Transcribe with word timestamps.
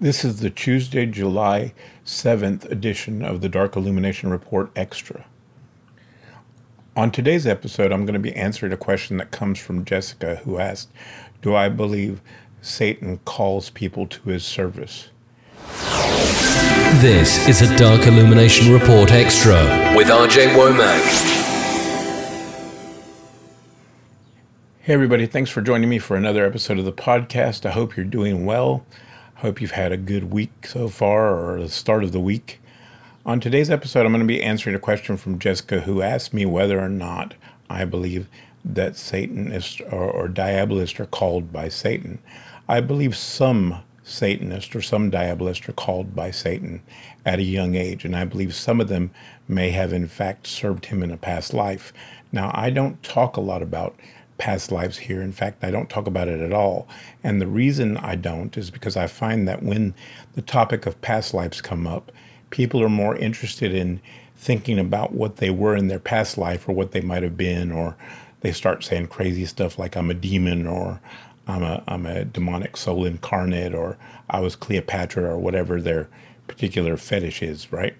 This 0.00 0.24
is 0.24 0.38
the 0.38 0.48
Tuesday, 0.48 1.06
July 1.06 1.74
7th 2.06 2.70
edition 2.70 3.24
of 3.24 3.40
the 3.40 3.48
Dark 3.48 3.74
Illumination 3.74 4.30
Report 4.30 4.70
Extra. 4.76 5.24
On 6.94 7.10
today's 7.10 7.48
episode, 7.48 7.90
I'm 7.90 8.06
going 8.06 8.12
to 8.12 8.20
be 8.20 8.32
answering 8.36 8.72
a 8.72 8.76
question 8.76 9.16
that 9.16 9.32
comes 9.32 9.58
from 9.58 9.84
Jessica, 9.84 10.36
who 10.44 10.60
asked 10.60 10.90
Do 11.42 11.56
I 11.56 11.68
believe 11.68 12.20
Satan 12.62 13.18
calls 13.24 13.70
people 13.70 14.06
to 14.06 14.28
his 14.28 14.44
service? 14.44 15.08
This 17.00 17.48
is 17.48 17.60
a 17.68 17.76
Dark 17.76 18.06
Illumination 18.06 18.72
Report 18.72 19.10
Extra 19.10 19.64
with 19.96 20.06
RJ 20.06 20.54
Womack. 20.54 21.02
Hey, 24.78 24.94
everybody, 24.94 25.26
thanks 25.26 25.50
for 25.50 25.60
joining 25.60 25.90
me 25.90 25.98
for 25.98 26.16
another 26.16 26.46
episode 26.46 26.78
of 26.78 26.84
the 26.84 26.92
podcast. 26.92 27.66
I 27.66 27.72
hope 27.72 27.96
you're 27.96 28.06
doing 28.06 28.46
well. 28.46 28.86
Hope 29.38 29.60
you've 29.60 29.70
had 29.70 29.92
a 29.92 29.96
good 29.96 30.32
week 30.32 30.66
so 30.66 30.88
far 30.88 31.32
or 31.32 31.60
the 31.60 31.68
start 31.68 32.02
of 32.02 32.10
the 32.10 32.18
week. 32.18 32.60
On 33.24 33.38
today's 33.38 33.70
episode, 33.70 34.04
I'm 34.04 34.10
going 34.10 34.18
to 34.18 34.26
be 34.26 34.42
answering 34.42 34.74
a 34.74 34.80
question 34.80 35.16
from 35.16 35.38
Jessica 35.38 35.82
who 35.82 36.02
asked 36.02 36.34
me 36.34 36.44
whether 36.44 36.80
or 36.80 36.88
not 36.88 37.34
I 37.70 37.84
believe 37.84 38.26
that 38.64 38.96
Satanists 38.96 39.80
or, 39.92 40.10
or 40.10 40.26
Diabolists 40.26 40.98
are 40.98 41.06
called 41.06 41.52
by 41.52 41.68
Satan. 41.68 42.18
I 42.68 42.80
believe 42.80 43.16
some 43.16 43.76
Satanists 44.02 44.74
or 44.74 44.82
some 44.82 45.08
Diabolists 45.08 45.68
are 45.68 45.72
called 45.72 46.16
by 46.16 46.32
Satan 46.32 46.82
at 47.24 47.38
a 47.38 47.44
young 47.44 47.76
age, 47.76 48.04
and 48.04 48.16
I 48.16 48.24
believe 48.24 48.56
some 48.56 48.80
of 48.80 48.88
them 48.88 49.12
may 49.46 49.70
have 49.70 49.92
in 49.92 50.08
fact 50.08 50.48
served 50.48 50.86
him 50.86 51.00
in 51.00 51.12
a 51.12 51.16
past 51.16 51.54
life. 51.54 51.92
Now, 52.32 52.50
I 52.54 52.70
don't 52.70 53.00
talk 53.04 53.36
a 53.36 53.40
lot 53.40 53.62
about 53.62 53.94
past 54.38 54.72
lives 54.72 54.98
here. 54.98 55.20
In 55.20 55.32
fact, 55.32 55.62
I 55.62 55.70
don't 55.70 55.90
talk 55.90 56.06
about 56.06 56.28
it 56.28 56.40
at 56.40 56.52
all. 56.52 56.88
And 57.22 57.40
the 57.40 57.46
reason 57.46 57.96
I 57.98 58.14
don't 58.14 58.56
is 58.56 58.70
because 58.70 58.96
I 58.96 59.06
find 59.06 59.46
that 59.46 59.62
when 59.62 59.94
the 60.34 60.42
topic 60.42 60.86
of 60.86 61.00
past 61.00 61.34
lives 61.34 61.60
come 61.60 61.86
up, 61.86 62.12
people 62.50 62.82
are 62.82 62.88
more 62.88 63.16
interested 63.16 63.74
in 63.74 64.00
thinking 64.36 64.78
about 64.78 65.12
what 65.12 65.36
they 65.36 65.50
were 65.50 65.74
in 65.76 65.88
their 65.88 65.98
past 65.98 66.38
life 66.38 66.68
or 66.68 66.72
what 66.72 66.92
they 66.92 67.00
might 67.00 67.24
have 67.24 67.36
been, 67.36 67.72
or 67.72 67.96
they 68.40 68.52
start 68.52 68.84
saying 68.84 69.08
crazy 69.08 69.44
stuff 69.44 69.78
like 69.78 69.96
I'm 69.96 70.10
a 70.10 70.14
demon 70.14 70.66
or 70.66 71.00
I'm 71.48 71.62
a 71.62 71.82
I'm 71.88 72.06
a 72.06 72.24
demonic 72.24 72.76
soul 72.76 73.04
incarnate 73.04 73.74
or 73.74 73.96
I 74.30 74.40
was 74.40 74.54
Cleopatra 74.54 75.24
or 75.24 75.38
whatever 75.38 75.80
their 75.80 76.08
particular 76.46 76.96
fetish 76.96 77.42
is, 77.42 77.72
right? 77.72 77.94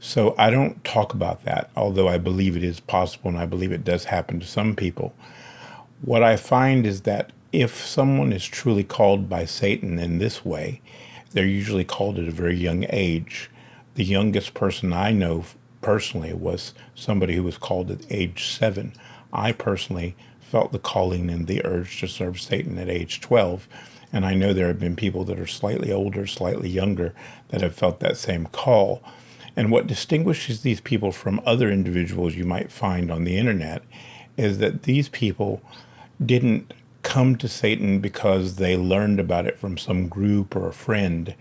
So 0.00 0.34
I 0.38 0.50
don't 0.50 0.82
talk 0.84 1.12
about 1.12 1.44
that, 1.44 1.70
although 1.76 2.08
I 2.08 2.18
believe 2.18 2.56
it 2.56 2.62
is 2.64 2.80
possible 2.80 3.30
and 3.30 3.38
I 3.38 3.46
believe 3.46 3.72
it 3.72 3.84
does 3.84 4.04
happen 4.04 4.40
to 4.40 4.46
some 4.46 4.74
people. 4.74 5.14
What 6.00 6.22
I 6.22 6.36
find 6.36 6.86
is 6.86 7.02
that 7.02 7.32
if 7.52 7.84
someone 7.84 8.32
is 8.32 8.46
truly 8.46 8.84
called 8.84 9.28
by 9.28 9.44
Satan 9.44 9.98
in 9.98 10.18
this 10.18 10.44
way, 10.44 10.80
they're 11.32 11.44
usually 11.44 11.84
called 11.84 12.18
at 12.18 12.28
a 12.28 12.32
very 12.32 12.56
young 12.56 12.86
age. 12.90 13.50
The 13.96 14.04
youngest 14.04 14.54
person 14.54 14.92
I 14.92 15.10
know 15.10 15.44
personally 15.80 16.32
was 16.32 16.72
somebody 16.94 17.34
who 17.34 17.42
was 17.42 17.58
called 17.58 17.90
at 17.90 18.10
age 18.10 18.46
seven. 18.46 18.92
I 19.32 19.50
personally 19.50 20.14
felt 20.40 20.70
the 20.70 20.78
calling 20.78 21.30
and 21.30 21.48
the 21.48 21.64
urge 21.66 21.98
to 22.00 22.06
serve 22.06 22.40
Satan 22.40 22.78
at 22.78 22.88
age 22.88 23.20
12. 23.20 23.68
And 24.12 24.24
I 24.24 24.34
know 24.34 24.52
there 24.52 24.68
have 24.68 24.78
been 24.78 24.96
people 24.96 25.24
that 25.24 25.38
are 25.38 25.48
slightly 25.48 25.92
older, 25.92 26.26
slightly 26.26 26.70
younger, 26.70 27.12
that 27.48 27.60
have 27.60 27.74
felt 27.74 27.98
that 28.00 28.16
same 28.16 28.46
call. 28.46 29.02
And 29.56 29.72
what 29.72 29.88
distinguishes 29.88 30.62
these 30.62 30.80
people 30.80 31.10
from 31.10 31.42
other 31.44 31.70
individuals 31.70 32.36
you 32.36 32.44
might 32.44 32.70
find 32.70 33.10
on 33.10 33.24
the 33.24 33.36
internet 33.36 33.82
is 34.36 34.58
that 34.58 34.84
these 34.84 35.08
people 35.08 35.60
didn't 36.24 36.74
come 37.02 37.36
to 37.36 37.48
Satan 37.48 38.00
because 38.00 38.56
they 38.56 38.76
learned 38.76 39.20
about 39.20 39.46
it 39.46 39.58
from 39.58 39.78
some 39.78 40.08
group 40.08 40.54
or 40.54 40.68
a 40.68 40.72
friend. 40.72 41.34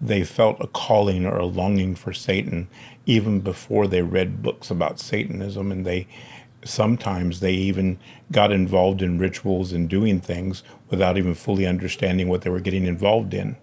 They 0.00 0.24
felt 0.24 0.60
a 0.60 0.66
calling 0.66 1.24
or 1.24 1.38
a 1.38 1.46
longing 1.46 1.94
for 1.94 2.12
Satan 2.12 2.68
even 3.06 3.40
before 3.40 3.86
they 3.86 4.02
read 4.02 4.42
books 4.42 4.70
about 4.70 5.00
Satanism 5.00 5.72
and 5.72 5.86
they 5.86 6.06
sometimes 6.64 7.40
they 7.40 7.52
even 7.52 7.98
got 8.32 8.52
involved 8.52 9.00
in 9.00 9.18
rituals 9.18 9.72
and 9.72 9.88
doing 9.88 10.20
things 10.20 10.62
without 10.90 11.16
even 11.16 11.34
fully 11.34 11.66
understanding 11.66 12.28
what 12.28 12.42
they 12.42 12.50
were 12.50 12.60
getting 12.60 12.84
involved 12.84 13.32
in. 13.32 13.56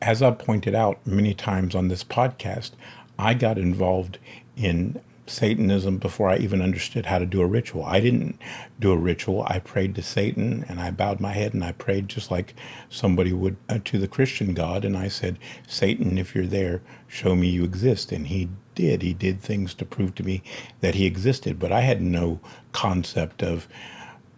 As 0.00 0.22
I 0.22 0.30
pointed 0.30 0.74
out 0.74 1.06
many 1.06 1.34
times 1.34 1.74
on 1.74 1.88
this 1.88 2.04
podcast, 2.04 2.72
I 3.18 3.34
got 3.34 3.58
involved 3.58 4.18
in 4.56 5.00
Satanism 5.26 5.98
before 5.98 6.28
I 6.28 6.36
even 6.36 6.62
understood 6.62 7.06
how 7.06 7.18
to 7.18 7.26
do 7.26 7.40
a 7.40 7.46
ritual. 7.46 7.84
I 7.84 8.00
didn't 8.00 8.38
do 8.78 8.92
a 8.92 8.96
ritual. 8.96 9.44
I 9.46 9.58
prayed 9.58 9.94
to 9.96 10.02
Satan 10.02 10.64
and 10.68 10.80
I 10.80 10.90
bowed 10.90 11.20
my 11.20 11.32
head 11.32 11.54
and 11.54 11.64
I 11.64 11.72
prayed 11.72 12.08
just 12.08 12.30
like 12.30 12.54
somebody 12.88 13.32
would 13.32 13.56
uh, 13.68 13.78
to 13.84 13.98
the 13.98 14.08
Christian 14.08 14.54
God. 14.54 14.84
And 14.84 14.96
I 14.96 15.08
said, 15.08 15.38
Satan, 15.66 16.18
if 16.18 16.34
you're 16.34 16.46
there, 16.46 16.82
show 17.08 17.34
me 17.34 17.48
you 17.48 17.64
exist. 17.64 18.12
And 18.12 18.28
he 18.28 18.48
did. 18.74 19.02
He 19.02 19.14
did 19.14 19.40
things 19.40 19.74
to 19.74 19.84
prove 19.84 20.14
to 20.16 20.22
me 20.22 20.42
that 20.80 20.94
he 20.94 21.06
existed. 21.06 21.58
But 21.58 21.72
I 21.72 21.80
had 21.80 22.00
no 22.00 22.40
concept 22.72 23.42
of 23.42 23.66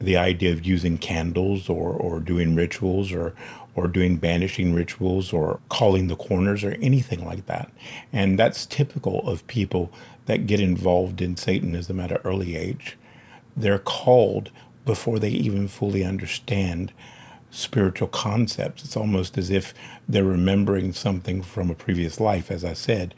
the 0.00 0.16
idea 0.16 0.52
of 0.52 0.64
using 0.64 0.96
candles 0.96 1.68
or, 1.68 1.90
or 1.90 2.20
doing 2.20 2.54
rituals 2.54 3.12
or, 3.12 3.34
or 3.74 3.88
doing 3.88 4.16
banishing 4.16 4.72
rituals 4.72 5.32
or 5.32 5.60
calling 5.68 6.06
the 6.06 6.16
corners 6.16 6.64
or 6.64 6.72
anything 6.80 7.24
like 7.24 7.46
that. 7.46 7.70
And 8.12 8.38
that's 8.38 8.64
typical 8.66 9.28
of 9.28 9.46
people 9.46 9.92
that 10.28 10.46
get 10.46 10.60
involved 10.60 11.20
in 11.20 11.36
Satanism 11.36 11.98
at 11.98 12.12
an 12.12 12.18
early 12.22 12.54
age. 12.54 12.96
They're 13.56 13.78
called 13.78 14.50
before 14.84 15.18
they 15.18 15.30
even 15.30 15.68
fully 15.68 16.04
understand 16.04 16.92
spiritual 17.50 18.08
concepts. 18.08 18.84
It's 18.84 18.96
almost 18.96 19.38
as 19.38 19.48
if 19.50 19.72
they're 20.06 20.22
remembering 20.22 20.92
something 20.92 21.42
from 21.42 21.70
a 21.70 21.74
previous 21.74 22.20
life, 22.20 22.50
as 22.50 22.62
I 22.62 22.74
said. 22.74 23.14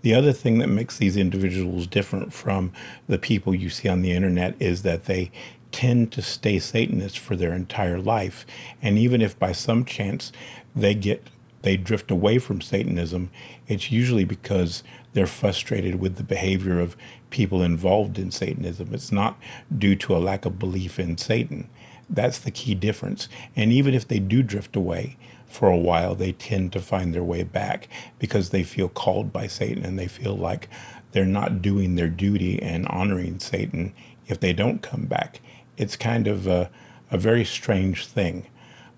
The 0.00 0.14
other 0.14 0.32
thing 0.32 0.58
that 0.58 0.68
makes 0.68 0.96
these 0.96 1.18
individuals 1.18 1.86
different 1.86 2.32
from 2.32 2.72
the 3.08 3.18
people 3.18 3.54
you 3.54 3.68
see 3.68 3.88
on 3.88 4.00
the 4.00 4.12
internet 4.12 4.54
is 4.58 4.82
that 4.82 5.04
they 5.04 5.30
tend 5.70 6.12
to 6.12 6.22
stay 6.22 6.58
Satanists 6.58 7.18
for 7.18 7.36
their 7.36 7.52
entire 7.52 7.98
life. 7.98 8.46
And 8.80 8.96
even 8.96 9.20
if 9.20 9.38
by 9.38 9.52
some 9.52 9.84
chance 9.84 10.32
they 10.74 10.94
get 10.94 11.26
they 11.64 11.78
drift 11.78 12.10
away 12.10 12.38
from 12.38 12.60
Satanism, 12.60 13.30
it's 13.66 13.90
usually 13.90 14.24
because 14.24 14.84
they're 15.14 15.26
frustrated 15.26 15.96
with 15.96 16.16
the 16.16 16.22
behavior 16.22 16.78
of 16.78 16.94
people 17.30 17.62
involved 17.62 18.18
in 18.18 18.30
Satanism. 18.30 18.92
It's 18.92 19.10
not 19.10 19.38
due 19.76 19.96
to 19.96 20.14
a 20.14 20.18
lack 20.18 20.44
of 20.44 20.58
belief 20.58 21.00
in 21.00 21.16
Satan. 21.16 21.70
That's 22.08 22.38
the 22.38 22.50
key 22.50 22.74
difference. 22.74 23.30
And 23.56 23.72
even 23.72 23.94
if 23.94 24.06
they 24.06 24.18
do 24.18 24.42
drift 24.42 24.76
away 24.76 25.16
for 25.46 25.68
a 25.68 25.76
while, 25.76 26.14
they 26.14 26.32
tend 26.32 26.72
to 26.74 26.80
find 26.80 27.14
their 27.14 27.24
way 27.24 27.44
back 27.44 27.88
because 28.18 28.50
they 28.50 28.62
feel 28.62 28.90
called 28.90 29.32
by 29.32 29.46
Satan 29.46 29.86
and 29.86 29.98
they 29.98 30.06
feel 30.06 30.36
like 30.36 30.68
they're 31.12 31.24
not 31.24 31.62
doing 31.62 31.94
their 31.94 32.08
duty 32.08 32.60
and 32.60 32.86
honoring 32.88 33.40
Satan 33.40 33.94
if 34.26 34.38
they 34.38 34.52
don't 34.52 34.82
come 34.82 35.06
back. 35.06 35.40
It's 35.78 35.96
kind 35.96 36.26
of 36.26 36.46
a, 36.46 36.70
a 37.10 37.16
very 37.16 37.44
strange 37.44 38.06
thing. 38.06 38.46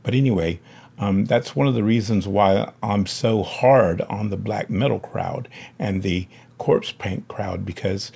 But 0.02 0.14
anyway, 0.14 0.60
um, 0.98 1.26
that's 1.26 1.54
one 1.54 1.66
of 1.66 1.75
the 1.75 1.84
reasons 1.84 2.26
why 2.26 2.72
I'm 2.82 3.06
so 3.06 3.43
hard 3.43 4.00
on 4.02 4.31
the 4.31 4.37
black 4.37 4.70
metal 4.70 4.98
crowd 4.98 5.48
and 5.78 6.02
the 6.02 6.26
corpse 6.58 6.93
paint 6.93 7.28
crowd 7.28 7.66
because 7.66 8.12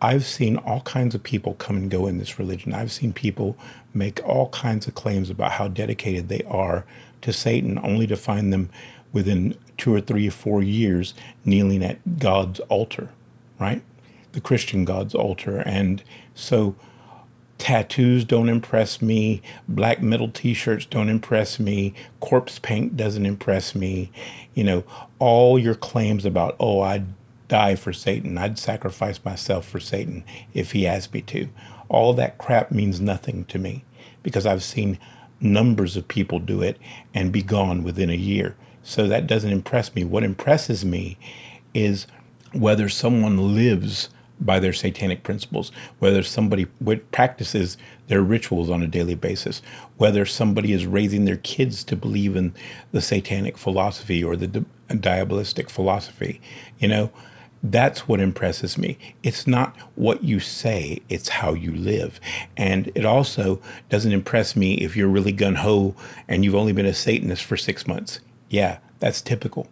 I've 0.00 0.24
seen 0.24 0.56
all 0.58 0.82
kinds 0.82 1.14
of 1.14 1.22
people 1.22 1.54
come 1.54 1.76
and 1.76 1.90
go 1.90 2.06
in 2.06 2.18
this 2.18 2.38
religion. 2.38 2.74
I've 2.74 2.92
seen 2.92 3.12
people 3.12 3.56
make 3.94 4.20
all 4.24 4.50
kinds 4.50 4.86
of 4.86 4.94
claims 4.94 5.30
about 5.30 5.52
how 5.52 5.68
dedicated 5.68 6.28
they 6.28 6.42
are 6.42 6.84
to 7.22 7.32
Satan, 7.32 7.78
only 7.82 8.06
to 8.06 8.16
find 8.16 8.52
them 8.52 8.68
within 9.12 9.56
two 9.78 9.92
or 9.94 10.00
three 10.00 10.28
or 10.28 10.32
four 10.32 10.62
years 10.62 11.14
kneeling 11.44 11.82
at 11.82 12.18
God's 12.18 12.60
altar, 12.60 13.10
right? 13.58 13.82
The 14.32 14.40
Christian 14.40 14.84
God's 14.84 15.14
altar. 15.14 15.60
And 15.60 16.02
so 16.34 16.76
tattoos 17.58 18.24
don't 18.24 18.48
impress 18.48 19.00
me, 19.00 19.42
black 19.68 20.02
metal 20.02 20.28
t 20.28 20.54
shirts 20.54 20.86
don't 20.86 21.08
impress 21.08 21.58
me, 21.58 21.94
corpse 22.20 22.58
paint 22.58 22.96
doesn't 22.96 23.26
impress 23.26 23.74
me. 23.74 24.10
You 24.54 24.64
know, 24.64 24.84
all 25.18 25.58
your 25.58 25.74
claims 25.74 26.24
about, 26.24 26.56
oh, 26.60 26.80
I'd 26.80 27.06
die 27.48 27.76
for 27.76 27.92
Satan, 27.92 28.38
I'd 28.38 28.58
sacrifice 28.58 29.24
myself 29.24 29.66
for 29.68 29.80
Satan 29.80 30.24
if 30.52 30.72
he 30.72 30.86
asked 30.86 31.14
me 31.14 31.22
to. 31.22 31.48
All 31.88 32.12
that 32.14 32.38
crap 32.38 32.72
means 32.72 33.00
nothing 33.00 33.44
to 33.46 33.58
me 33.58 33.84
because 34.22 34.46
I've 34.46 34.64
seen 34.64 34.98
numbers 35.40 35.96
of 35.96 36.08
people 36.08 36.38
do 36.38 36.62
it 36.62 36.78
and 37.14 37.32
be 37.32 37.42
gone 37.42 37.84
within 37.84 38.10
a 38.10 38.14
year. 38.14 38.56
So 38.82 39.06
that 39.08 39.26
doesn't 39.26 39.52
impress 39.52 39.94
me. 39.94 40.04
What 40.04 40.24
impresses 40.24 40.84
me 40.84 41.18
is 41.74 42.06
whether 42.52 42.88
someone 42.88 43.54
lives 43.54 44.08
by 44.40 44.58
their 44.58 44.72
satanic 44.72 45.22
principles, 45.22 45.72
whether 45.98 46.22
somebody 46.22 46.66
practices 47.12 47.76
their 48.08 48.22
rituals 48.22 48.70
on 48.70 48.82
a 48.82 48.86
daily 48.86 49.14
basis, 49.14 49.62
whether 49.96 50.26
somebody 50.26 50.72
is 50.72 50.86
raising 50.86 51.24
their 51.24 51.38
kids 51.38 51.82
to 51.84 51.96
believe 51.96 52.36
in 52.36 52.54
the 52.92 53.00
satanic 53.00 53.56
philosophy 53.56 54.22
or 54.22 54.36
the 54.36 54.46
di- 54.46 54.64
diabolistic 54.90 55.70
philosophy. 55.70 56.40
You 56.78 56.88
know, 56.88 57.10
that's 57.62 58.06
what 58.06 58.20
impresses 58.20 58.78
me. 58.78 58.98
It's 59.22 59.46
not 59.46 59.76
what 59.94 60.22
you 60.22 60.40
say, 60.40 61.00
it's 61.08 61.28
how 61.30 61.54
you 61.54 61.74
live. 61.74 62.20
And 62.56 62.92
it 62.94 63.04
also 63.04 63.60
doesn't 63.88 64.12
impress 64.12 64.54
me 64.54 64.74
if 64.74 64.96
you're 64.96 65.08
really 65.08 65.32
gun 65.32 65.56
ho 65.56 65.94
and 66.28 66.44
you've 66.44 66.54
only 66.54 66.72
been 66.72 66.86
a 66.86 66.94
Satanist 66.94 67.42
for 67.42 67.56
six 67.56 67.86
months. 67.86 68.20
Yeah, 68.48 68.78
that's 69.00 69.20
typical. 69.20 69.68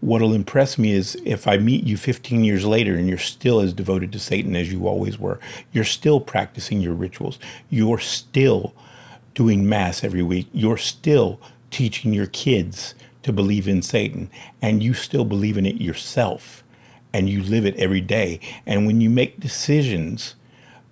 What'll 0.00 0.34
impress 0.34 0.78
me 0.78 0.92
is 0.92 1.16
if 1.24 1.48
I 1.48 1.56
meet 1.56 1.84
you 1.84 1.96
15 1.96 2.44
years 2.44 2.64
later 2.64 2.96
and 2.96 3.08
you're 3.08 3.18
still 3.18 3.60
as 3.60 3.72
devoted 3.72 4.12
to 4.12 4.18
Satan 4.18 4.54
as 4.54 4.70
you 4.70 4.86
always 4.86 5.18
were, 5.18 5.40
you're 5.72 5.84
still 5.84 6.20
practicing 6.20 6.80
your 6.80 6.94
rituals, 6.94 7.38
you're 7.70 7.98
still 7.98 8.74
doing 9.34 9.68
Mass 9.68 10.04
every 10.04 10.22
week, 10.22 10.48
you're 10.52 10.76
still 10.76 11.40
teaching 11.70 12.12
your 12.12 12.26
kids 12.26 12.94
to 13.22 13.32
believe 13.32 13.66
in 13.66 13.82
Satan, 13.82 14.30
and 14.62 14.82
you 14.82 14.94
still 14.94 15.24
believe 15.24 15.58
in 15.58 15.66
it 15.66 15.80
yourself. 15.80 16.62
And 17.12 17.30
you 17.30 17.42
live 17.42 17.64
it 17.64 17.76
every 17.76 18.02
day. 18.02 18.40
And 18.66 18.86
when 18.86 19.00
you 19.00 19.08
make 19.08 19.40
decisions 19.40 20.34